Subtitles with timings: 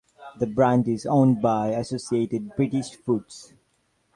[0.39, 3.53] The brand is owned by Associated British Foods.